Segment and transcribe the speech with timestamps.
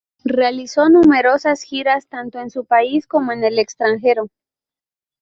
[0.25, 4.29] Realizó numerosas giras, tanto en su país como en el extranjero.